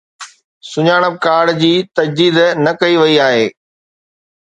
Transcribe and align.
سڃاڻپ 0.69 1.15
ڪارڊ 1.25 1.47
جي 1.61 1.73
تجديد 1.97 2.35
نه 2.63 2.71
ڪئي 2.81 2.95
وئي 3.01 3.15
آهي 3.27 3.45